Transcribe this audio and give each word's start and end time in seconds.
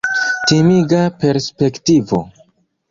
Timiga 0.51 1.03
perspektivo! 1.21 2.25